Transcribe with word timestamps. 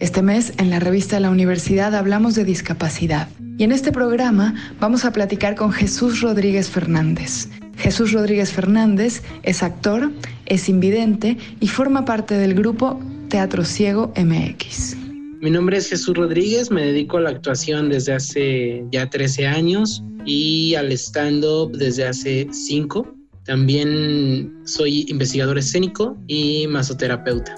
Este 0.00 0.22
mes, 0.22 0.52
en 0.58 0.70
la 0.70 0.80
revista 0.80 1.20
la 1.20 1.30
universidad, 1.30 1.94
hablamos 1.94 2.34
de 2.34 2.44
discapacidad. 2.44 3.28
Y 3.58 3.62
en 3.62 3.70
este 3.70 3.92
programa 3.92 4.54
vamos 4.80 5.04
a 5.04 5.12
platicar 5.12 5.54
con 5.54 5.70
Jesús 5.70 6.20
Rodríguez 6.20 6.68
Fernández. 6.68 7.48
Jesús 7.76 8.12
Rodríguez 8.12 8.52
Fernández 8.52 9.22
es 9.44 9.62
actor, 9.62 10.10
es 10.46 10.68
invidente 10.68 11.38
y 11.60 11.68
forma 11.68 12.04
parte 12.04 12.34
del 12.34 12.54
grupo 12.54 13.00
Teatro 13.28 13.64
Ciego 13.64 14.12
MX. 14.16 14.96
Mi 15.40 15.50
nombre 15.50 15.76
es 15.76 15.88
Jesús 15.88 16.16
Rodríguez, 16.16 16.72
me 16.72 16.86
dedico 16.86 17.18
a 17.18 17.20
la 17.20 17.30
actuación 17.30 17.88
desde 17.88 18.14
hace 18.14 18.84
ya 18.90 19.08
13 19.08 19.46
años 19.46 20.02
y 20.24 20.74
al 20.74 20.90
stand-up 20.90 21.70
desde 21.76 22.06
hace 22.06 22.48
5. 22.50 23.14
También 23.44 24.52
soy 24.64 25.04
investigador 25.08 25.58
escénico 25.58 26.16
y 26.26 26.66
masoterapeuta. 26.66 27.54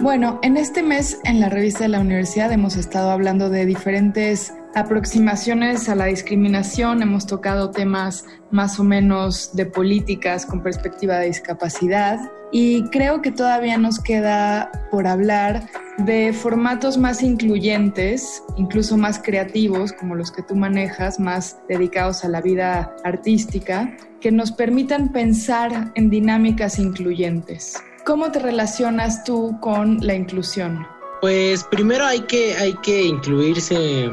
Bueno, 0.00 0.38
en 0.42 0.58
este 0.58 0.82
mes 0.82 1.18
en 1.24 1.40
la 1.40 1.48
revista 1.48 1.84
de 1.84 1.88
la 1.88 2.00
universidad 2.00 2.52
hemos 2.52 2.76
estado 2.76 3.10
hablando 3.10 3.48
de 3.48 3.64
diferentes 3.64 4.52
aproximaciones 4.74 5.88
a 5.88 5.94
la 5.94 6.04
discriminación, 6.04 7.00
hemos 7.00 7.26
tocado 7.26 7.70
temas 7.70 8.26
más 8.50 8.78
o 8.78 8.84
menos 8.84 9.56
de 9.56 9.64
políticas 9.64 10.44
con 10.44 10.62
perspectiva 10.62 11.16
de 11.18 11.28
discapacidad 11.28 12.20
y 12.52 12.84
creo 12.90 13.22
que 13.22 13.32
todavía 13.32 13.78
nos 13.78 13.98
queda 13.98 14.70
por 14.90 15.06
hablar 15.06 15.66
de 15.96 16.34
formatos 16.34 16.98
más 16.98 17.22
incluyentes, 17.22 18.42
incluso 18.58 18.98
más 18.98 19.18
creativos, 19.18 19.94
como 19.94 20.14
los 20.14 20.30
que 20.30 20.42
tú 20.42 20.56
manejas, 20.56 21.18
más 21.18 21.58
dedicados 21.70 22.22
a 22.22 22.28
la 22.28 22.42
vida 22.42 22.94
artística, 23.02 23.96
que 24.20 24.30
nos 24.30 24.52
permitan 24.52 25.10
pensar 25.10 25.90
en 25.94 26.10
dinámicas 26.10 26.78
incluyentes. 26.78 27.82
¿Cómo 28.06 28.30
te 28.30 28.38
relacionas 28.38 29.24
tú 29.24 29.58
con 29.60 29.98
la 30.00 30.14
inclusión? 30.14 30.86
Pues 31.20 31.64
primero 31.64 32.04
hay 32.04 32.20
que, 32.20 32.54
hay 32.54 32.72
que 32.74 33.02
incluirse 33.02 34.08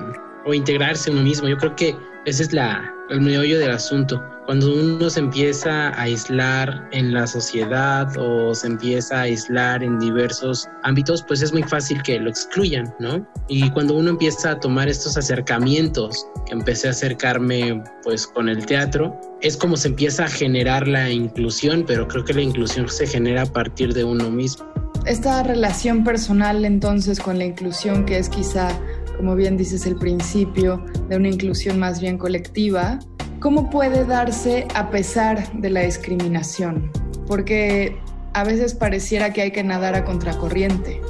o 0.46 0.54
integrarse 0.56 1.12
uno 1.12 1.22
mismo. 1.22 1.48
Yo 1.48 1.58
creo 1.58 1.76
que 1.76 1.96
ese 2.26 2.44
es 2.44 2.54
la, 2.54 2.94
el 3.10 3.22
meollo 3.22 3.60
del 3.60 3.72
asunto. 3.72 4.24
Cuando 4.46 4.74
uno 4.74 5.10
se 5.10 5.22
empieza 5.22 5.90
a 5.90 6.02
aislar 6.02 6.88
en 6.92 7.14
la 7.14 7.26
sociedad 7.28 8.12
o 8.18 8.54
se 8.54 8.68
empieza 8.68 9.20
a 9.20 9.22
aislar 9.22 9.84
en 9.84 10.00
diversos 10.00 10.68
ámbitos, 10.84 11.24
pues 11.24 11.42
es 11.42 11.54
muy 11.54 11.64
fácil 11.64 12.02
que 12.04 12.20
lo 12.20 12.30
excluyan, 12.30 12.94
¿no? 13.00 13.26
Y 13.48 13.70
cuando 13.72 13.96
uno 13.96 14.10
empieza 14.10 14.52
a 14.52 14.60
tomar 14.60 14.90
estos 14.90 15.18
acercamientos, 15.18 16.28
que 16.46 16.54
empecé 16.54 16.90
a 16.90 16.92
acercarme 16.92 17.82
pues 18.04 18.28
con 18.28 18.50
el 18.50 18.66
teatro, 18.66 19.18
es 19.42 19.56
como 19.56 19.78
se 19.78 19.90
empieza 19.90 20.26
a 20.26 20.30
generar 20.30 20.88
la 20.88 21.10
inclusión, 21.10 21.86
pero 21.88 22.08
creo 22.08 22.26
que 22.26 22.34
la 22.34 22.42
inclusión 22.42 22.90
se 22.90 23.08
genera 23.08 23.44
a 23.44 23.46
partir 23.46 23.94
de 23.94 24.04
uno 24.04 24.30
mismo. 24.30 24.66
Esta 25.06 25.44
relación 25.44 26.04
personal 26.04 26.64
entonces 26.64 27.20
con 27.20 27.38
la 27.38 27.46
inclusión, 27.46 28.06
que 28.06 28.18
es 28.18 28.30
quizá, 28.30 28.70
como 29.24 29.38
bien 29.38 29.56
dices, 29.56 29.86
el 29.86 29.96
principio 29.96 30.84
de 31.08 31.16
una 31.16 31.30
inclusión 31.30 31.80
más 31.80 32.02
bien 32.02 32.18
colectiva, 32.18 33.00
¿Cómo 33.40 33.70
puede 33.70 34.06
darse 34.06 34.68
a 34.74 34.90
pesar 34.90 35.52
de 35.52 35.70
la 35.70 35.82
discriminación? 35.82 36.90
Porque 37.28 37.97
a 38.34 38.46
veces 38.46 38.74
pareciera 38.74 39.34
que 39.34 39.42
hay 39.42 39.52
que 39.52 39.64
nadar 39.66 39.96
a 39.96 40.06
contracorriente. 40.06 41.02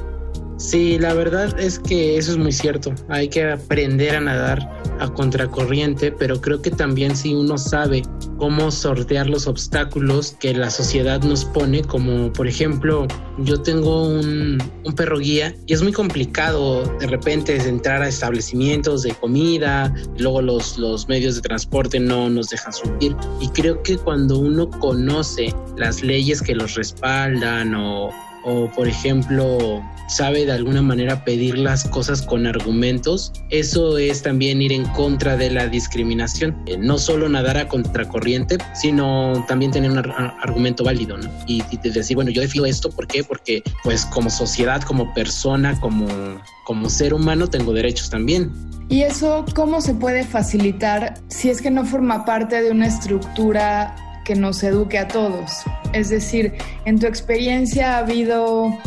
Sí, 0.63 0.97
la 0.97 1.13
verdad 1.13 1.59
es 1.59 1.77
que 1.77 2.17
eso 2.17 2.31
es 2.31 2.37
muy 2.37 2.53
cierto. 2.53 2.95
Hay 3.09 3.27
que 3.27 3.51
aprender 3.51 4.15
a 4.15 4.21
nadar 4.21 4.81
a 5.01 5.13
contracorriente, 5.13 6.13
pero 6.13 6.39
creo 6.39 6.61
que 6.61 6.71
también 6.71 7.17
si 7.17 7.35
uno 7.35 7.57
sabe 7.57 8.01
cómo 8.37 8.71
sortear 8.71 9.27
los 9.27 9.45
obstáculos 9.45 10.37
que 10.39 10.53
la 10.53 10.69
sociedad 10.69 11.21
nos 11.21 11.43
pone, 11.43 11.81
como 11.81 12.31
por 12.31 12.47
ejemplo, 12.47 13.07
yo 13.39 13.61
tengo 13.61 14.07
un, 14.07 14.57
perro 14.95 15.19
guía 15.19 15.53
y 15.65 15.73
es 15.73 15.81
muy 15.81 15.91
complicado 15.91 16.83
de 16.97 17.07
repente 17.07 17.57
entrar 17.57 18.01
a 18.01 18.07
establecimientos 18.07 19.03
de 19.03 19.11
comida, 19.15 19.93
luego 20.17 20.41
los, 20.41 20.77
los 20.77 21.09
medios 21.09 21.35
de 21.35 21.41
transporte 21.41 21.99
no 21.99 22.29
nos 22.29 22.49
dejan 22.49 22.71
subir 22.71 23.15
y 23.41 23.49
creo 23.49 23.83
que 23.83 23.97
cuando 23.97 24.37
uno 24.37 24.69
conoce 24.69 25.53
las 25.77 26.03
leyes 26.03 26.41
que 26.41 26.55
los 26.55 26.75
respaldan 26.75 27.75
o 27.75 28.11
o 28.43 28.69
por 28.71 28.87
ejemplo 28.87 29.83
sabe 30.07 30.45
de 30.45 30.51
alguna 30.51 30.81
manera 30.81 31.23
pedir 31.23 31.57
las 31.57 31.85
cosas 31.85 32.21
con 32.21 32.45
argumentos, 32.45 33.31
eso 33.49 33.97
es 33.97 34.21
también 34.21 34.61
ir 34.61 34.71
en 34.71 34.85
contra 34.85 35.37
de 35.37 35.49
la 35.49 35.67
discriminación. 35.67 36.55
Eh, 36.65 36.77
no 36.77 36.97
solo 36.97 37.29
nadar 37.29 37.57
a 37.57 37.67
contracorriente, 37.67 38.57
sino 38.73 39.45
también 39.47 39.71
tener 39.71 39.91
un 39.91 39.97
argumento 39.97 40.83
válido, 40.83 41.17
¿no? 41.17 41.29
Y, 41.47 41.63
y 41.71 41.77
decir, 41.89 42.15
bueno, 42.15 42.31
yo 42.31 42.41
defiendo 42.41 42.67
esto, 42.67 42.89
¿por 42.89 43.07
qué? 43.07 43.23
Porque 43.23 43.63
pues 43.83 44.05
como 44.05 44.29
sociedad, 44.29 44.81
como 44.81 45.13
persona, 45.13 45.79
como, 45.79 46.07
como 46.65 46.89
ser 46.89 47.13
humano, 47.13 47.47
tengo 47.47 47.73
derechos 47.73 48.09
también. 48.09 48.51
¿Y 48.89 49.01
eso 49.01 49.45
cómo 49.55 49.81
se 49.81 49.93
puede 49.93 50.23
facilitar 50.23 51.15
si 51.27 51.49
es 51.49 51.61
que 51.61 51.71
no 51.71 51.85
forma 51.85 52.25
parte 52.25 52.61
de 52.61 52.69
una 52.69 52.85
estructura 52.87 53.95
que 54.23 54.35
nos 54.35 54.63
eduque 54.63 54.97
a 54.97 55.07
todos. 55.07 55.63
Es 55.93 56.09
decir, 56.09 56.53
en 56.85 56.99
tu 56.99 57.07
experiencia 57.07 57.95
ha 57.95 57.99
habido 57.99 58.77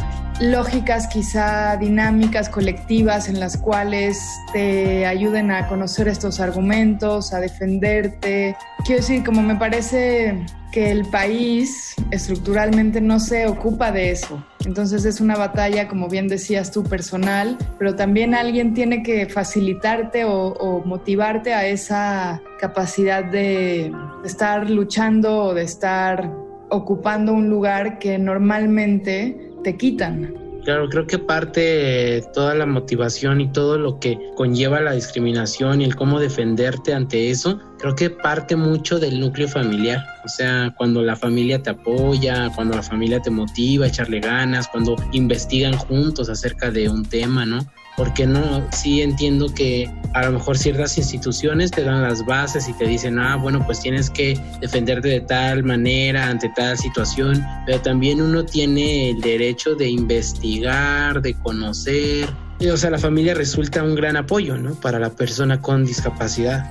lógicas 0.41 1.07
quizá 1.07 1.77
dinámicas, 1.77 2.49
colectivas, 2.49 3.29
en 3.29 3.41
las 3.41 3.57
cuales 3.57 4.19
te 4.53 5.07
ayuden 5.07 5.51
a 5.51 5.67
conocer 5.69 6.09
estos 6.09 6.41
argumentos, 6.41 7.33
a 7.33 7.41
defenderte. 7.41 8.57
Quiero 8.85 9.01
decir, 9.01 9.25
como 9.25 9.43
me 9.43 9.57
parece 9.57 10.45
que 10.73 10.91
el 10.91 11.07
país 11.07 11.95
estructuralmente 12.11 13.01
no 13.01 13.19
se 13.19 13.47
ocupa 13.47 13.93
de 13.93 14.11
eso. 14.11 14.45
Entonces 14.67 15.05
es 15.05 15.21
una 15.21 15.37
batalla, 15.37 15.89
como 15.89 16.09
bien 16.09 16.29
decías 16.29 16.71
tú, 16.71 16.83
personal, 16.83 17.57
pero 17.79 17.95
también 17.95 18.35
alguien 18.35 18.75
tiene 18.75 19.03
que 19.03 19.27
facilitarte 19.27 20.25
o, 20.25 20.83
motivarte 20.85 21.55
a 21.55 21.67
esa 21.67 22.43
capacidad 22.61 23.25
de 23.25 23.93
estar 24.25 24.69
luchando 24.69 25.45
o 25.45 25.55
de 25.55 25.63
estar 25.63 26.31
ocupando 26.71 27.33
un 27.33 27.49
lugar 27.49 27.99
que 27.99 28.19
normalmente 28.19 29.51
te 29.63 29.77
quitan. 29.77 30.47
Claro, 30.67 30.89
creo 30.89 31.07
que 31.07 31.21
parte 31.21 32.25
toda 32.35 32.53
la 32.57 32.67
motivación 32.67 33.41
y 33.41 33.53
todo 33.53 33.79
lo 33.79 34.01
que 34.01 34.19
conlleva 34.35 34.81
la 34.81 34.95
discriminación 34.95 35.81
y 35.81 35.85
el 35.85 35.95
cómo 35.95 36.19
defenderte 36.19 36.93
ante 36.93 37.31
eso, 37.31 37.61
creo 37.79 37.95
que 37.95 38.11
parte 38.11 38.57
mucho 38.57 38.99
del 38.99 39.21
núcleo 39.21 39.47
familiar. 39.47 40.05
O 40.25 40.29
sea, 40.29 40.75
cuando 40.77 41.03
la 41.03 41.15
familia 41.15 41.63
te 41.63 41.71
apoya, 41.71 42.51
cuando 42.57 42.75
la 42.75 42.83
familia 42.83 43.23
te 43.23 43.31
motiva 43.31 43.85
a 43.85 43.89
echarle 43.89 44.19
ganas, 44.19 44.67
cuando 44.67 44.97
investigan 45.13 45.77
juntos 45.77 46.29
acerca 46.29 46.73
de 46.73 46.89
un 46.89 47.05
tema, 47.05 47.47
¿no? 47.47 47.61
Porque 47.97 48.27
no, 48.27 48.67
sí 48.73 49.03
entiendo 49.03 49.49
que 49.53 49.91
a 50.15 50.25
lo 50.27 50.33
mejor 50.33 50.59
ciertas 50.59 50.97
instituciones 50.99 51.71
te 51.71 51.83
dan 51.83 52.03
las 52.03 52.25
bases 52.25 52.69
y 52.69 52.73
te 52.75 52.87
dicen, 52.87 53.19
ah, 53.19 53.37
bueno, 53.37 53.65
pues 53.65 53.81
tienes 53.81 54.11
que 54.11 54.39
defenderte 54.61 55.09
de 55.09 55.21
tal 55.21 55.65
manera 55.65 56.29
ante 56.29 56.51
tal 56.51 56.77
situación, 56.79 57.45
pero 57.65 57.81
también 57.81 58.21
uno 58.21 58.45
tiene 58.45 59.11
el 59.11 59.21
derecho 59.21 59.75
de 59.75 59.89
investigar, 59.89 61.21
de 61.23 61.35
conocer. 61.35 62.29
o 62.71 62.77
sea, 62.77 62.91
la 62.91 62.99
familia 62.99 63.35
resulta 63.35 63.83
un 63.83 63.95
gran 63.95 64.17
apoyo, 64.17 64.57
¿no? 64.57 64.75
Para 64.75 64.99
la 64.99 65.11
persona 65.11 65.61
con 65.61 65.85
discapacidad. 65.85 66.71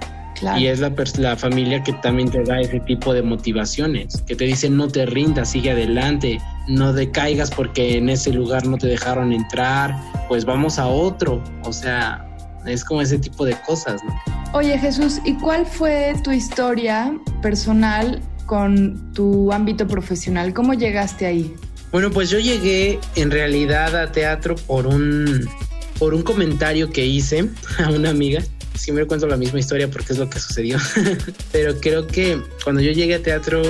Y 0.58 0.68
es 0.68 0.80
la, 0.80 0.94
la 1.18 1.36
familia 1.36 1.84
que 1.84 1.94
también 1.94 2.30
te 2.30 2.44
da 2.44 2.60
ese 2.60 2.80
tipo 2.82 3.14
de 3.14 3.22
motivaciones, 3.22 4.22
que 4.28 4.36
te 4.36 4.46
dicen 4.46 4.76
no 4.76 4.88
te 4.88 5.06
rindas, 5.06 5.52
sigue 5.52 5.72
adelante, 5.72 6.40
no 6.68 6.94
decaigas 6.94 7.52
porque 7.52 7.98
en 7.98 8.10
ese 8.10 8.32
lugar 8.32 8.66
no 8.66 8.78
te 8.78 8.88
dejaron 8.88 9.32
entrar, 9.32 9.96
pues 10.28 10.46
vamos 10.46 10.80
a 10.80 10.88
otro. 10.88 11.42
O 11.64 11.72
sea, 11.72 12.26
es 12.66 12.84
como 12.84 13.02
ese 13.02 13.18
tipo 13.18 13.46
de 13.46 13.56
cosas, 13.66 14.04
¿no? 14.04 14.14
Oye 14.54 14.78
Jesús, 14.78 15.20
¿y 15.26 15.34
cuál 15.36 15.66
fue 15.66 16.16
tu 16.24 16.32
historia 16.32 17.14
personal 17.42 18.22
con 18.46 19.14
tu 19.14 19.52
ámbito 19.52 19.88
profesional? 19.88 20.54
¿Cómo 20.54 20.74
llegaste 20.74 21.26
ahí? 21.26 21.54
Bueno, 21.92 22.12
pues 22.12 22.30
yo 22.30 22.40
llegué 22.40 23.00
en 23.16 23.32
realidad 23.32 23.96
a 23.96 24.12
teatro 24.12 24.56
por 24.56 24.88
un, 24.88 25.48
por 25.98 26.14
un 26.14 26.24
comentario 26.24 26.90
que 26.90 27.06
hice 27.06 27.50
a 27.84 27.90
una 27.90 28.10
amiga 28.10 28.42
siempre 28.75 29.06
cuento 29.06 29.27
la 29.27 29.38
misma 29.38 29.60
historia 29.60 29.89
porque 29.89 30.13
es 30.13 30.19
lo 30.19 30.30
que 30.30 30.39
sucedió. 30.39 30.77
Pero 31.51 31.80
creo 31.80 32.07
que 32.07 32.42
cuando 32.63 32.81
yo 32.81 32.92
llegué 32.92 33.16
a 33.16 33.24
teatro 33.24 33.62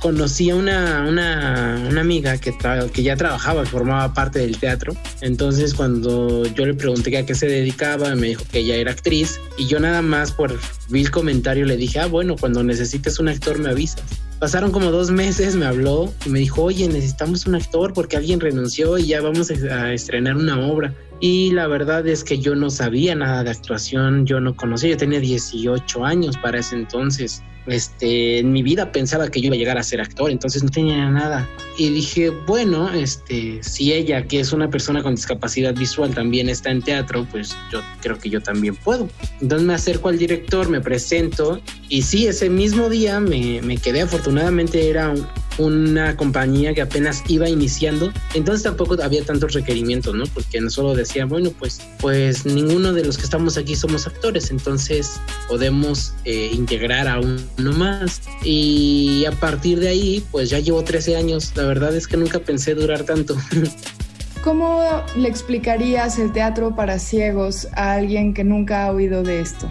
conocí 0.00 0.50
a 0.50 0.56
una, 0.56 1.04
una, 1.08 1.84
una 1.88 2.00
amiga 2.00 2.38
que, 2.38 2.54
que 2.92 3.02
ya 3.02 3.16
trabajaba, 3.16 3.64
formaba 3.66 4.12
parte 4.14 4.38
del 4.38 4.58
teatro. 4.58 4.94
Entonces 5.20 5.74
cuando 5.74 6.46
yo 6.46 6.66
le 6.66 6.74
pregunté 6.74 7.16
a 7.16 7.26
qué 7.26 7.34
se 7.34 7.46
dedicaba, 7.46 8.14
me 8.14 8.28
dijo 8.28 8.44
que 8.50 8.60
ella 8.60 8.76
era 8.76 8.92
actriz 8.92 9.40
y 9.56 9.66
yo 9.66 9.80
nada 9.80 10.02
más 10.02 10.32
por 10.32 10.58
vil 10.88 11.10
comentario 11.10 11.64
le 11.64 11.76
dije, 11.76 12.00
ah, 12.00 12.06
bueno, 12.06 12.36
cuando 12.38 12.62
necesites 12.62 13.18
un 13.18 13.28
actor 13.28 13.58
me 13.58 13.70
avisas. 13.70 14.04
Pasaron 14.38 14.70
como 14.70 14.92
dos 14.92 15.10
meses, 15.10 15.56
me 15.56 15.66
habló 15.66 16.14
y 16.24 16.28
me 16.28 16.38
dijo, 16.38 16.62
oye, 16.62 16.86
necesitamos 16.86 17.46
un 17.46 17.56
actor 17.56 17.92
porque 17.92 18.16
alguien 18.16 18.38
renunció 18.38 18.96
y 18.96 19.08
ya 19.08 19.20
vamos 19.20 19.50
a 19.50 19.92
estrenar 19.92 20.36
una 20.36 20.60
obra. 20.60 20.94
Y 21.20 21.50
la 21.52 21.66
verdad 21.66 22.06
es 22.06 22.22
que 22.24 22.38
yo 22.38 22.54
no 22.54 22.70
sabía 22.70 23.14
nada 23.14 23.44
de 23.44 23.50
actuación, 23.50 24.26
yo 24.26 24.40
no 24.40 24.54
conocía, 24.54 24.90
yo 24.90 24.96
tenía 24.96 25.20
18 25.20 26.04
años 26.04 26.36
para 26.38 26.58
ese 26.58 26.76
entonces 26.76 27.42
este, 27.68 28.38
en 28.38 28.50
mi 28.52 28.62
vida 28.62 28.92
pensaba 28.92 29.28
que 29.28 29.40
yo 29.40 29.46
iba 29.46 29.54
a 29.54 29.58
llegar 29.58 29.78
a 29.78 29.82
ser 29.82 30.00
actor, 30.00 30.30
entonces 30.30 30.62
no 30.62 30.70
tenía 30.70 31.08
nada. 31.10 31.48
Y 31.76 31.90
dije, 31.90 32.30
bueno, 32.30 32.90
este, 32.92 33.62
si 33.62 33.92
ella, 33.92 34.26
que 34.26 34.40
es 34.40 34.52
una 34.52 34.70
persona 34.70 35.02
con 35.02 35.14
discapacidad 35.14 35.74
visual, 35.74 36.14
también 36.14 36.48
está 36.48 36.70
en 36.70 36.82
teatro, 36.82 37.26
pues 37.30 37.56
yo 37.70 37.80
creo 38.00 38.18
que 38.18 38.30
yo 38.30 38.40
también 38.40 38.74
puedo. 38.76 39.08
Entonces 39.40 39.66
me 39.66 39.74
acerco 39.74 40.08
al 40.08 40.18
director, 40.18 40.68
me 40.68 40.80
presento, 40.80 41.60
y 41.88 42.02
sí, 42.02 42.26
ese 42.26 42.48
mismo 42.50 42.88
día 42.88 43.20
me, 43.20 43.60
me 43.62 43.76
quedé, 43.76 44.00
afortunadamente 44.00 44.88
era 44.88 45.10
un, 45.10 45.26
una 45.58 46.16
compañía 46.16 46.72
que 46.74 46.82
apenas 46.82 47.22
iba 47.28 47.48
iniciando, 47.48 48.12
entonces 48.34 48.62
tampoco 48.62 48.96
había 49.02 49.24
tantos 49.24 49.54
requerimientos, 49.54 50.14
¿no? 50.14 50.24
Porque 50.32 50.60
no 50.60 50.70
solo 50.70 50.94
decía, 50.94 51.26
bueno, 51.26 51.50
pues, 51.58 51.80
pues 52.00 52.46
ninguno 52.46 52.92
de 52.92 53.04
los 53.04 53.18
que 53.18 53.24
estamos 53.24 53.58
aquí 53.58 53.74
somos 53.74 54.06
actores, 54.06 54.50
entonces 54.50 55.20
podemos 55.48 56.14
eh, 56.24 56.50
integrar 56.52 57.08
a 57.08 57.20
uno 57.20 57.72
más. 57.72 58.22
Y 58.44 59.24
a 59.26 59.32
partir 59.32 59.80
de 59.80 59.88
ahí, 59.88 60.24
pues 60.30 60.50
ya 60.50 60.58
llevo 60.58 60.82
13 60.82 61.16
años, 61.16 61.52
la 61.56 61.64
verdad 61.64 61.94
es 61.94 62.06
que 62.06 62.16
nunca 62.16 62.38
pensé 62.38 62.74
durar 62.74 63.04
tanto. 63.04 63.36
¿Cómo 64.42 65.04
le 65.16 65.28
explicarías 65.28 66.18
el 66.18 66.32
teatro 66.32 66.74
para 66.74 66.98
ciegos 66.98 67.68
a 67.74 67.94
alguien 67.94 68.32
que 68.34 68.44
nunca 68.44 68.86
ha 68.86 68.92
oído 68.92 69.22
de 69.22 69.40
esto? 69.40 69.68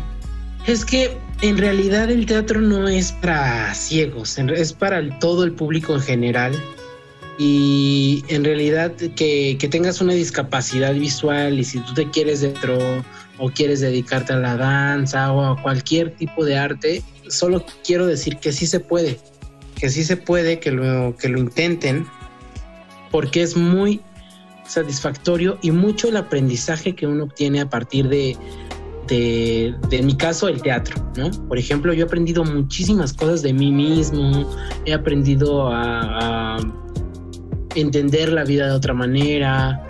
Es 0.68 0.84
que 0.84 1.18
en 1.42 1.58
realidad 1.58 2.10
el 2.10 2.26
teatro 2.26 2.62
no 2.62 2.88
es 2.88 3.12
para 3.12 3.74
ciegos, 3.76 4.38
es 4.38 4.74
para 4.74 5.20
todo 5.20 5.44
el 5.44 5.54
público 5.54 5.94
en 5.94 6.02
general. 6.02 6.64
Y 7.40 8.24
en 8.30 8.44
realidad 8.44 8.94
que, 8.96 9.58
tengas 9.70 10.02
una 10.02 10.14
discapacidad 10.14 10.96
visual 10.96 11.60
y 11.60 11.64
si 11.64 11.80
tú 11.80 11.94
te 11.94 12.10
quieres 12.10 12.42
dentro 12.42 12.80
o 13.38 13.50
quieres 13.52 13.82
dedicarte 13.82 14.34
a 14.34 14.38
la 14.38 14.58
danza 14.58 15.32
o 15.32 15.46
a 15.46 15.62
cualquier 15.62 16.16
tipo 16.16 16.44
de 16.44 16.58
arte, 16.58 17.04
solo 17.28 17.64
quiero 17.86 18.08
decir 18.08 18.38
que 18.38 18.52
sí 18.52 18.66
se 18.66 18.80
puede, 18.80 19.20
que 19.76 19.90
sí 19.90 20.04
se 20.04 20.18
puede, 20.18 20.60
que 20.60 20.72
lo, 20.72 21.16
que 21.16 21.30
lo 21.30 21.38
intenten, 21.38 22.08
porque 23.12 23.44
es 23.44 23.56
muy 23.56 24.02
satisfactorio 24.66 25.60
y 25.62 25.70
mucho 25.70 26.10
el 26.10 26.18
aprendizaje 26.18 26.96
que 26.96 27.06
uno 27.06 27.26
obtiene 27.26 27.62
a 27.62 27.70
partir 27.70 28.10
de, 28.10 28.36
de, 29.08 30.02
mi 30.04 30.16
caso, 30.16 30.48
el 30.48 30.62
teatro, 30.62 30.96
¿no? 31.16 31.32
Por 31.48 31.58
ejemplo, 31.58 31.94
yo 31.94 32.04
he 32.04 32.08
aprendido 32.08 32.44
muchísimas 32.44 33.14
cosas 33.14 33.42
de 33.42 33.54
mí 33.54 33.72
mismo, 33.72 34.50
he 34.86 34.94
aprendido 34.94 35.70
a, 35.72 36.58
entender 37.76 38.34
la 38.34 38.44
vida 38.44 38.66
de 38.66 38.72
otra 38.72 38.94
manera, 38.94 39.86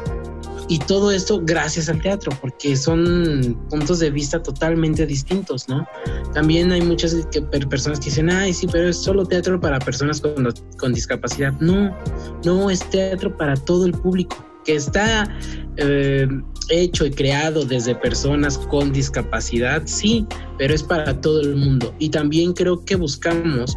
y 0.67 0.79
todo 0.79 1.11
esto 1.11 1.41
gracias 1.41 1.87
al 1.87 2.01
teatro, 2.01 2.37
porque 2.41 2.75
son 2.75 3.57
puntos 3.69 3.99
de 3.99 4.09
vista 4.09 4.43
totalmente 4.43 5.05
distintos, 5.05 5.69
¿no? 5.69 5.87
También 6.33 6.73
hay 6.73 6.81
muchas 6.81 7.15
personas 7.69 7.99
que 7.99 8.05
dicen, 8.05 8.29
ay, 8.29 8.53
sí, 8.53 8.67
pero 8.69 8.89
es 8.89 8.97
solo 8.97 9.25
teatro 9.25 9.59
para 9.61 9.79
personas 9.79 10.19
con, 10.19 10.49
con 10.77 10.93
discapacidad. 10.93 11.53
No, 11.61 11.95
no 12.43 12.69
es 12.69 12.81
teatro 12.89 13.37
para 13.37 13.55
todo 13.55 13.85
el 13.85 13.93
público 13.93 14.35
que 14.67 14.75
está 14.75 15.33
eh, 15.77 16.27
hecho 16.69 17.05
y 17.05 17.11
creado 17.11 17.63
desde 17.63 17.95
personas 17.95 18.57
con 18.57 18.91
discapacidad, 18.91 19.81
sí, 19.85 20.27
pero 20.57 20.75
es 20.75 20.83
para 20.83 21.19
todo 21.21 21.39
el 21.41 21.55
mundo. 21.55 21.95
Y 21.99 22.09
también 22.09 22.51
creo 22.53 22.83
que 22.83 22.97
buscamos 22.97 23.75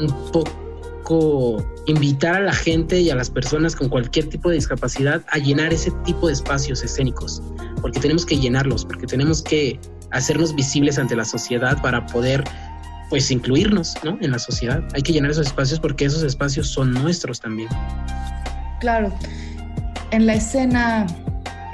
un 0.00 0.32
poco 0.32 1.64
invitar 1.86 2.36
a 2.36 2.40
la 2.40 2.52
gente 2.54 2.98
y 2.98 3.10
a 3.10 3.14
las 3.14 3.28
personas 3.28 3.76
con 3.76 3.90
cualquier 3.90 4.28
tipo 4.28 4.48
de 4.48 4.54
discapacidad 4.54 5.22
a 5.28 5.38
llenar 5.38 5.72
ese 5.72 5.90
tipo 6.04 6.28
de 6.28 6.32
espacios 6.32 6.82
escénicos, 6.82 7.42
porque 7.82 8.00
tenemos 8.00 8.24
que 8.24 8.38
llenarlos, 8.38 8.86
porque 8.86 9.06
tenemos 9.06 9.42
que 9.42 9.78
hacernos 10.12 10.54
visibles 10.54 10.98
ante 10.98 11.14
la 11.14 11.26
sociedad 11.26 11.80
para 11.82 12.06
poder 12.06 12.42
pues 13.10 13.30
incluirnos 13.30 13.94
¿no? 14.02 14.16
en 14.22 14.30
la 14.30 14.38
sociedad. 14.38 14.82
Hay 14.94 15.02
que 15.02 15.12
llenar 15.12 15.30
esos 15.30 15.48
espacios 15.48 15.78
porque 15.78 16.06
esos 16.06 16.22
espacios 16.22 16.68
son 16.68 16.94
nuestros 16.94 17.40
también. 17.40 17.68
Claro, 18.80 19.12
en 20.12 20.26
la 20.26 20.34
escena, 20.34 21.06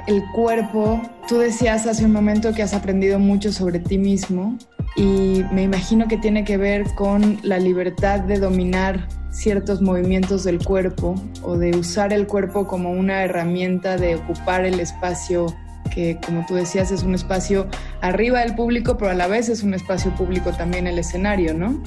el 0.07 0.23
cuerpo, 0.33 1.01
tú 1.27 1.37
decías 1.37 1.85
hace 1.85 2.05
un 2.05 2.13
momento 2.13 2.53
que 2.53 2.63
has 2.63 2.73
aprendido 2.73 3.19
mucho 3.19 3.51
sobre 3.51 3.79
ti 3.79 3.97
mismo 3.97 4.57
y 4.95 5.43
me 5.51 5.63
imagino 5.63 6.07
que 6.07 6.17
tiene 6.17 6.45
que 6.45 6.57
ver 6.57 6.85
con 6.95 7.37
la 7.43 7.59
libertad 7.59 8.21
de 8.21 8.39
dominar 8.39 9.07
ciertos 9.29 9.81
movimientos 9.81 10.45
del 10.45 10.63
cuerpo 10.63 11.15
o 11.43 11.57
de 11.57 11.75
usar 11.75 12.13
el 12.13 12.27
cuerpo 12.27 12.65
como 12.65 12.91
una 12.91 13.23
herramienta 13.23 13.97
de 13.97 14.15
ocupar 14.15 14.65
el 14.65 14.79
espacio 14.79 15.53
que 15.93 16.17
como 16.25 16.45
tú 16.47 16.55
decías 16.55 16.91
es 16.91 17.03
un 17.03 17.15
espacio 17.15 17.67
arriba 18.01 18.39
del 18.39 18.55
público, 18.55 18.97
pero 18.97 19.11
a 19.11 19.15
la 19.15 19.27
vez 19.27 19.49
es 19.49 19.63
un 19.63 19.73
espacio 19.73 20.15
público 20.15 20.51
también 20.51 20.87
el 20.87 20.97
escenario, 20.97 21.53
¿no? 21.53 21.81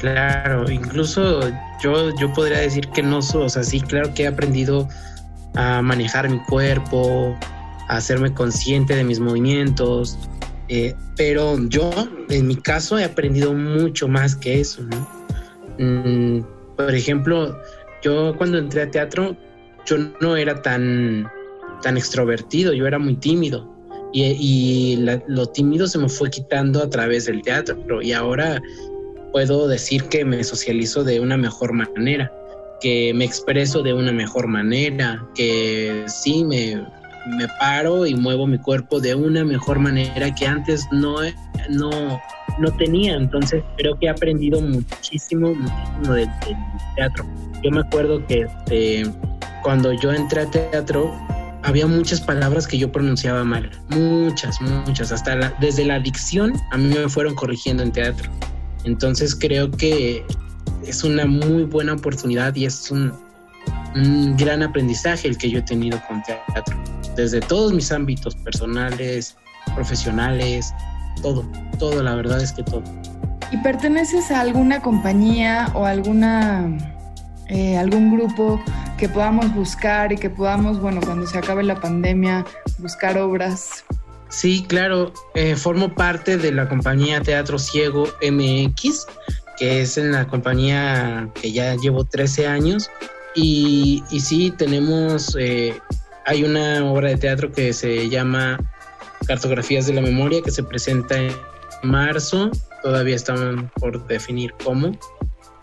Claro, 0.00 0.70
incluso 0.70 1.40
yo, 1.82 2.16
yo 2.16 2.32
podría 2.32 2.58
decir 2.58 2.88
que 2.88 3.02
no, 3.02 3.18
o 3.18 3.48
sea, 3.48 3.62
sí, 3.62 3.80
claro 3.80 4.14
que 4.14 4.22
he 4.22 4.26
aprendido 4.28 4.88
a 5.58 5.82
manejar 5.82 6.30
mi 6.30 6.38
cuerpo, 6.38 7.36
a 7.88 7.96
hacerme 7.96 8.32
consciente 8.32 8.94
de 8.94 9.02
mis 9.02 9.18
movimientos. 9.18 10.16
Eh, 10.68 10.94
pero 11.16 11.58
yo, 11.68 11.90
en 12.28 12.46
mi 12.46 12.54
caso, 12.54 12.96
he 12.96 13.04
aprendido 13.04 13.52
mucho 13.52 14.06
más 14.06 14.36
que 14.36 14.60
eso. 14.60 14.82
Mm, 15.78 16.42
por 16.76 16.94
ejemplo, 16.94 17.60
yo 18.02 18.36
cuando 18.36 18.58
entré 18.58 18.82
a 18.82 18.90
teatro, 18.90 19.36
yo 19.84 19.96
no 20.20 20.36
era 20.36 20.62
tan, 20.62 21.28
tan 21.82 21.96
extrovertido, 21.96 22.72
yo 22.72 22.86
era 22.86 23.00
muy 23.00 23.16
tímido. 23.16 23.68
Y, 24.12 25.04
lo 25.26 25.46
tímido 25.46 25.86
se 25.88 25.98
me 25.98 26.08
fue 26.08 26.30
quitando 26.30 26.84
a 26.84 26.88
través 26.88 27.26
del 27.26 27.42
teatro. 27.42 28.00
Y 28.00 28.12
ahora 28.12 28.62
puedo 29.32 29.66
decir 29.66 30.04
que 30.04 30.24
me 30.24 30.44
socializo 30.44 31.02
de 31.02 31.18
una 31.18 31.36
mejor 31.36 31.72
manera 31.72 32.32
que 32.80 33.12
me 33.14 33.24
expreso 33.24 33.82
de 33.82 33.92
una 33.92 34.12
mejor 34.12 34.46
manera, 34.46 35.24
que 35.34 36.04
sí 36.06 36.44
me, 36.44 36.76
me 37.26 37.48
paro 37.60 38.06
y 38.06 38.14
muevo 38.14 38.46
mi 38.46 38.58
cuerpo 38.58 39.00
de 39.00 39.14
una 39.14 39.44
mejor 39.44 39.78
manera 39.78 40.34
que 40.34 40.46
antes 40.46 40.86
no, 40.92 41.16
no, 41.70 42.20
no 42.58 42.72
tenía. 42.76 43.14
Entonces 43.14 43.62
creo 43.76 43.98
que 43.98 44.06
he 44.06 44.10
aprendido 44.10 44.60
muchísimo, 44.60 45.54
muchísimo 45.54 46.14
del, 46.14 46.28
teatro. 46.96 47.24
Yo 47.62 47.70
me 47.70 47.80
acuerdo 47.80 48.24
que 48.26 48.40
este, 48.42 49.10
cuando 49.62 49.92
yo 49.92 50.12
entré 50.12 50.42
a 50.42 50.50
teatro, 50.50 51.12
había 51.64 51.86
muchas 51.86 52.20
palabras 52.20 52.66
que 52.66 52.78
yo 52.78 52.90
pronunciaba 52.90 53.44
mal, 53.44 53.70
muchas, 53.88 54.60
muchas, 54.60 55.10
hasta 55.12 55.52
desde 55.60 55.84
la 55.84 55.98
dicción 55.98 56.52
a 56.70 56.78
mí 56.78 56.94
me 56.94 57.08
fueron 57.08 57.34
corrigiendo 57.34 57.82
en 57.82 57.92
teatro. 57.92 58.30
Entonces 58.84 59.34
creo 59.34 59.70
que 59.70 60.24
es 60.86 61.04
una 61.04 61.26
muy 61.26 61.64
buena 61.64 61.94
oportunidad 61.94 62.54
y 62.54 62.66
es 62.66 62.90
un, 62.90 63.12
gran 64.36 64.62
aprendizaje 64.62 65.28
el 65.28 65.36
que 65.36 65.50
yo 65.50 65.58
he 65.58 65.62
tenido 65.62 66.00
con 66.06 66.22
teatro, 66.22 66.76
desde 67.16 67.40
todos 67.40 67.72
mis 67.72 67.90
ámbitos 67.90 68.36
personales, 68.36 69.36
profesionales, 69.74 70.72
todo, 71.20 71.44
todo, 71.78 72.02
la 72.02 72.14
verdad 72.14 72.40
es 72.40 72.52
que 72.52 72.62
todo. 72.62 72.84
¿Y 73.50 73.56
perteneces 73.58 74.30
a 74.30 74.40
alguna 74.40 74.80
compañía 74.80 75.70
o 75.74 75.84
alguna 75.84 76.70
eh, 77.48 77.78
algún 77.78 78.14
grupo 78.14 78.62
que 78.98 79.08
podamos 79.08 79.52
buscar 79.54 80.12
y 80.12 80.16
que 80.16 80.28
podamos, 80.28 80.80
bueno, 80.80 81.00
cuando 81.02 81.26
se 81.26 81.38
acabe 81.38 81.64
la 81.64 81.80
pandemia, 81.80 82.44
buscar 82.78 83.16
obras? 83.16 83.84
Sí, 84.28 84.66
claro, 84.68 85.14
eh, 85.34 85.56
formo 85.56 85.94
parte 85.94 86.36
de 86.36 86.52
la 86.52 86.68
compañía 86.68 87.22
Teatro 87.22 87.58
Ciego 87.58 88.06
MX 88.22 89.06
que 89.58 89.82
es 89.82 89.98
en 89.98 90.12
la 90.12 90.26
compañía 90.26 91.30
que 91.40 91.52
ya 91.52 91.74
llevo 91.76 92.04
13 92.04 92.46
años. 92.46 92.90
Y, 93.34 94.02
y 94.10 94.20
sí, 94.20 94.52
tenemos, 94.56 95.36
eh, 95.38 95.78
hay 96.26 96.44
una 96.44 96.84
obra 96.90 97.10
de 97.10 97.16
teatro 97.16 97.52
que 97.52 97.72
se 97.72 98.08
llama 98.08 98.58
Cartografías 99.26 99.86
de 99.86 99.94
la 99.94 100.00
Memoria, 100.00 100.40
que 100.42 100.50
se 100.50 100.62
presenta 100.62 101.16
en 101.16 101.32
marzo, 101.82 102.50
todavía 102.82 103.16
están 103.16 103.70
por 103.80 104.06
definir 104.06 104.52
cómo. 104.64 104.98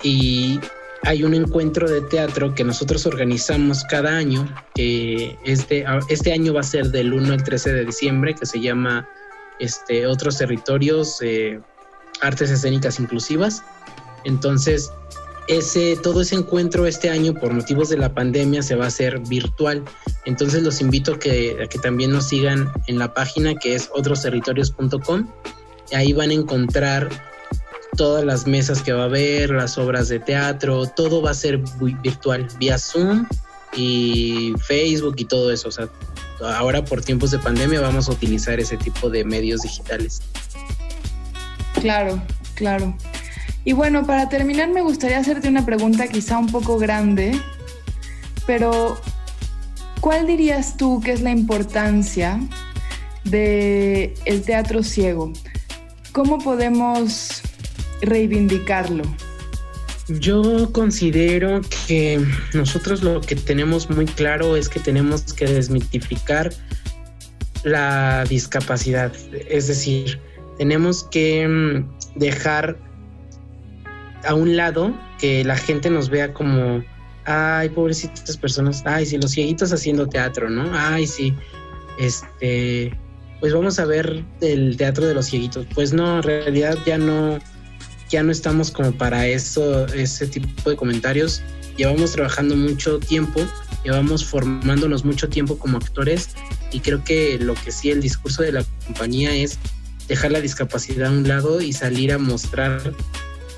Y 0.04 0.60
hay 1.04 1.24
un 1.24 1.34
encuentro 1.34 1.90
de 1.90 2.02
teatro 2.02 2.54
que 2.54 2.64
nosotros 2.64 3.06
organizamos 3.06 3.84
cada 3.86 4.18
año, 4.18 4.48
que 4.74 5.38
este, 5.46 5.86
este 6.10 6.34
año 6.34 6.54
va 6.54 6.62
a 6.62 6.64
ser 6.64 6.88
del 6.88 7.14
1 7.14 7.34
al 7.34 7.44
13 7.44 7.74
de 7.74 7.86
diciembre, 7.86 8.34
que 8.36 8.46
se 8.46 8.60
llama 8.60 9.08
este, 9.60 10.08
Otros 10.08 10.38
Territorios, 10.38 11.20
eh, 11.22 11.60
Artes 12.22 12.50
Escénicas 12.50 13.00
Inclusivas. 13.00 13.64
Entonces, 14.24 14.92
ese, 15.48 15.96
todo 16.02 16.22
ese 16.22 16.36
encuentro 16.36 16.88
este 16.88 17.10
año 17.10 17.34
por 17.34 17.54
motivos 17.54 17.90
de 17.90 17.98
la 17.98 18.14
pandemia 18.14 18.64
se 18.64 18.76
va 18.76 18.86
a 18.86 18.88
hacer 18.88 19.20
virtual. 19.20 19.84
Entonces 20.26 20.64
los 20.64 20.82
invito 20.82 21.20
que, 21.20 21.58
a 21.64 21.68
que 21.68 21.78
también 21.80 22.12
nos 22.12 22.30
sigan 22.30 22.72
en 22.88 22.98
la 22.98 23.14
página 23.14 23.54
que 23.56 23.76
es 23.76 23.90
otrosterritorios.com. 23.94 25.28
Ahí 25.94 26.14
van 26.14 26.32
a 26.32 26.34
encontrar 26.34 27.10
todas 27.96 28.26
las 28.26 28.48
mesas 28.48 28.82
que 28.82 28.92
va 28.92 29.04
a 29.04 29.06
haber, 29.06 29.52
las 29.52 29.78
obras 29.78 30.10
de 30.10 30.20
teatro, 30.20 30.86
todo 30.88 31.22
va 31.22 31.32
a 31.32 31.34
ser 31.34 31.62
virtual, 32.02 32.48
vía 32.60 32.78
Zoom 32.78 33.28
y 33.76 34.54
Facebook 34.66 35.16
y 35.18 35.26
todo 35.26 35.52
eso. 35.52 35.70
O 35.70 35.72
sea, 35.72 35.88
ahora 36.42 36.84
por 36.84 37.02
tiempos 37.02 37.32
de 37.32 37.40
pandemia 37.40 37.82
vamos 37.82 38.10
a 38.10 38.12
utilizar 38.12 38.60
ese 38.60 38.78
tipo 38.78 39.10
de 39.10 39.24
medios 39.24 39.62
digitales. 39.62 40.22
Claro, 41.82 42.22
claro. 42.56 42.96
Y 43.64 43.74
bueno, 43.74 44.06
para 44.06 44.30
terminar 44.30 44.70
me 44.70 44.82
gustaría 44.82 45.18
hacerte 45.18 45.50
una 45.50 45.66
pregunta 45.66 46.08
quizá 46.08 46.38
un 46.38 46.48
poco 46.48 46.78
grande, 46.78 47.40
pero 48.46 48.98
¿cuál 50.02 50.28
dirías 50.28 50.78
tú 50.78 51.02
que 51.02 51.12
es 51.14 51.22
la 51.22 51.32
importancia 51.32 52.40
de 53.24 54.14
el 54.26 54.44
teatro 54.44 54.84
ciego? 54.84 55.34
¿Cómo 56.12 56.38
podemos 56.38 57.42
reivindicarlo? 58.02 59.04
Yo 60.08 60.72
considero 60.72 61.62
que 61.88 62.24
nosotros 62.54 63.02
lo 63.02 63.22
que 63.22 63.36
tenemos 63.36 63.90
muy 63.90 64.06
claro 64.06 64.56
es 64.56 64.70
que 64.70 64.80
tenemos 64.80 65.34
que 65.34 65.48
desmitificar 65.48 66.54
la 67.64 68.24
discapacidad. 68.26 69.12
Es 69.50 69.68
decir, 69.68 70.20
tenemos 70.58 71.04
que 71.06 71.48
mm, 71.48 72.20
dejar 72.20 72.78
a 74.26 74.34
un 74.34 74.56
lado 74.56 74.94
que 75.20 75.44
la 75.44 75.56
gente 75.56 75.90
nos 75.90 76.10
vea 76.10 76.34
como, 76.34 76.84
ay, 77.26 77.70
pobrecitas 77.70 78.38
personas, 78.38 78.84
ay, 78.86 79.06
sí, 79.06 79.18
los 79.18 79.32
cieguitos 79.32 79.72
haciendo 79.72 80.08
teatro, 80.08 80.50
¿no? 80.50 80.70
Ay, 80.74 81.08
sí, 81.08 81.34
este, 82.00 82.98
pues 83.40 83.54
vamos 83.54 83.80
a 83.80 83.86
ver 83.86 84.24
el 84.42 84.78
teatro 84.78 85.06
de 85.06 85.14
los 85.14 85.28
cieguitos. 85.28 85.66
Pues 85.74 85.94
no, 85.94 86.18
en 86.18 86.24
realidad 86.24 86.78
ya 86.86 86.98
no, 86.98 87.40
ya 88.10 88.24
no 88.24 88.32
estamos 88.32 88.72
como 88.72 88.92
para 88.92 89.28
eso, 89.28 89.86
ese 89.88 90.28
tipo 90.28 90.70
de 90.70 90.76
comentarios. 90.76 91.42
Llevamos 91.78 92.14
trabajando 92.14 92.56
mucho 92.56 93.00
tiempo, 93.00 93.42
llevamos 93.84 94.26
formándonos 94.26 95.04
mucho 95.04 95.28
tiempo 95.28 95.58
como 95.58 95.78
actores 95.78 96.30
y 96.72 96.80
creo 96.80 97.04
que 97.04 97.38
lo 97.40 97.54
que 97.54 97.72
sí 97.72 97.92
el 97.92 98.02
discurso 98.02 98.42
de 98.44 98.54
la 98.54 98.66
compañía 98.86 99.36
es 99.36 99.60
dejar 100.08 100.32
la 100.32 100.42
discapacidad 100.42 101.08
a 101.08 101.12
un 101.12 101.28
lado 101.28 101.62
y 101.62 101.74
salir 101.74 102.12
a 102.12 102.18
mostrar 102.18 102.94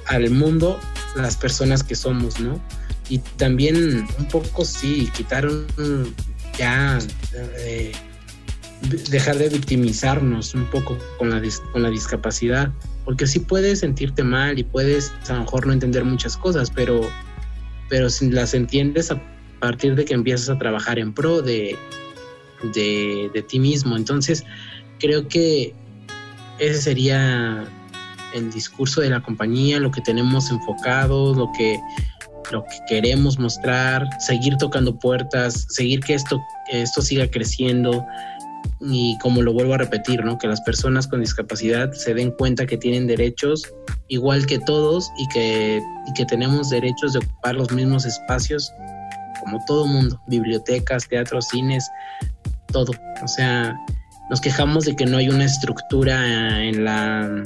al 0.05 0.29
mundo 0.29 0.79
las 1.15 1.35
personas 1.35 1.83
que 1.83 1.95
somos, 1.95 2.39
¿no? 2.39 2.61
Y 3.09 3.19
también 3.19 4.07
un 4.17 4.27
poco 4.27 4.65
sí, 4.65 5.09
quitaron 5.15 5.65
ya 6.57 6.99
eh, 7.55 7.91
dejar 9.09 9.37
de 9.37 9.49
victimizarnos 9.49 10.53
un 10.53 10.65
poco 10.65 10.97
con 11.17 11.29
la, 11.29 11.41
con 11.71 11.83
la 11.83 11.89
discapacidad 11.89 12.71
porque 13.07 13.25
sí 13.25 13.39
puedes 13.39 13.79
sentirte 13.79 14.21
mal 14.21 14.59
y 14.59 14.65
puedes 14.65 15.13
a 15.29 15.33
lo 15.33 15.39
mejor 15.39 15.65
no 15.65 15.71
entender 15.71 16.03
muchas 16.03 16.35
cosas, 16.35 16.69
pero, 16.69 17.09
pero 17.87 18.09
si 18.09 18.29
las 18.29 18.53
entiendes 18.53 19.11
a 19.11 19.21
partir 19.61 19.95
de 19.95 20.03
que 20.03 20.13
empiezas 20.13 20.49
a 20.49 20.57
trabajar 20.59 20.99
en 20.99 21.13
pro 21.13 21.41
de, 21.41 21.77
de, 22.73 23.45
ti 23.47 23.59
mismo. 23.59 23.95
Entonces, 23.95 24.43
creo 24.99 25.29
que 25.29 25.73
ese 26.59 26.81
sería 26.81 27.65
el 28.33 28.51
discurso 28.51 29.01
de 29.01 29.09
la 29.09 29.21
compañía, 29.21 29.79
lo 29.79 29.91
que 29.91 30.01
tenemos 30.01 30.51
enfocado, 30.51 31.33
lo 31.33 31.51
que, 31.57 31.79
lo 32.51 32.63
que 32.63 32.77
queremos 32.87 33.39
mostrar, 33.39 34.07
seguir 34.19 34.57
tocando 34.57 34.97
puertas, 34.97 35.65
seguir 35.69 36.01
que 36.01 36.13
esto, 36.13 36.39
esto 36.71 37.01
siga 37.01 37.29
creciendo, 37.29 38.05
y 38.79 39.17
como 39.19 39.41
lo 39.41 39.53
vuelvo 39.53 39.73
a 39.73 39.77
repetir, 39.77 40.23
¿no? 40.23 40.37
Que 40.37 40.47
las 40.47 40.61
personas 40.61 41.07
con 41.07 41.21
discapacidad 41.21 41.91
se 41.93 42.13
den 42.13 42.31
cuenta 42.31 42.65
que 42.65 42.77
tienen 42.77 43.07
derechos 43.07 43.63
igual 44.07 44.45
que 44.45 44.59
todos 44.59 45.11
y 45.17 45.27
que, 45.29 45.81
y 46.07 46.13
que 46.13 46.25
tenemos 46.25 46.69
derechos 46.69 47.13
de 47.13 47.19
ocupar 47.19 47.55
los 47.55 47.71
mismos 47.71 48.05
espacios 48.05 48.71
como 49.39 49.63
todo 49.65 49.87
mundo, 49.87 50.19
bibliotecas, 50.27 51.07
teatros, 51.07 51.47
cines, 51.47 51.89
todo. 52.71 52.91
O 53.23 53.27
sea, 53.27 53.75
nos 54.29 54.41
quejamos 54.41 54.85
de 54.85 54.95
que 54.95 55.05
no 55.05 55.17
hay 55.17 55.29
una 55.29 55.45
estructura 55.45 56.63
en 56.63 56.83
la 56.83 57.43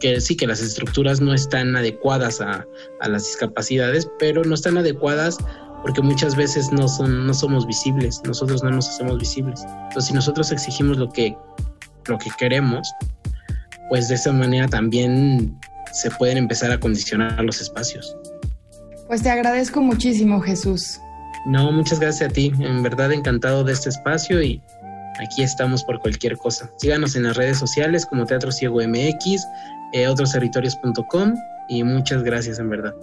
que 0.00 0.20
sí 0.20 0.36
que 0.36 0.48
las 0.48 0.60
estructuras 0.60 1.20
no 1.20 1.32
están 1.32 1.76
adecuadas 1.76 2.40
a, 2.40 2.66
a 3.00 3.08
las 3.08 3.24
discapacidades, 3.24 4.08
pero 4.18 4.42
no 4.44 4.54
están 4.54 4.76
adecuadas 4.76 5.38
porque 5.82 6.00
muchas 6.00 6.36
veces 6.36 6.72
no, 6.72 6.88
son, 6.88 7.26
no 7.26 7.34
somos 7.34 7.66
visibles, 7.66 8.20
nosotros 8.24 8.62
no 8.62 8.70
nos 8.70 8.88
hacemos 8.88 9.18
visibles. 9.18 9.62
Entonces, 9.64 10.06
si 10.06 10.14
nosotros 10.14 10.50
exigimos 10.52 10.96
lo 10.96 11.10
que, 11.10 11.36
lo 12.06 12.18
que 12.18 12.30
queremos, 12.38 12.92
pues 13.88 14.08
de 14.08 14.14
esa 14.14 14.32
manera 14.32 14.68
también 14.68 15.58
se 15.92 16.10
pueden 16.12 16.38
empezar 16.38 16.70
a 16.70 16.78
condicionar 16.78 17.42
los 17.44 17.60
espacios. 17.60 18.16
Pues 19.08 19.22
te 19.22 19.30
agradezco 19.30 19.82
muchísimo, 19.82 20.40
Jesús. 20.40 20.98
No, 21.46 21.72
muchas 21.72 21.98
gracias 21.98 22.30
a 22.30 22.32
ti. 22.32 22.52
En 22.60 22.82
verdad 22.82 23.12
encantado 23.12 23.64
de 23.64 23.72
este 23.72 23.88
espacio 23.88 24.40
y 24.40 24.62
aquí 25.22 25.42
estamos 25.42 25.84
por 25.84 25.98
cualquier 26.00 26.36
cosa. 26.36 26.70
Síganos 26.76 27.16
en 27.16 27.24
las 27.24 27.36
redes 27.36 27.58
sociales 27.58 28.06
como 28.06 28.26
Teatro 28.26 28.52
Ciego 28.52 28.80
MX, 28.86 29.46
eh, 29.92 30.08
otrosterritorios.com 30.08 31.34
y 31.68 31.84
muchas 31.84 32.22
gracias 32.22 32.58
en 32.58 32.68
verdad. 32.68 32.94